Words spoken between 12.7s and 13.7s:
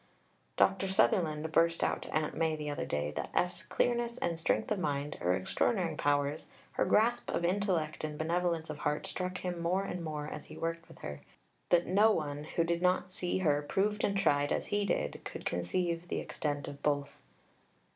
not see her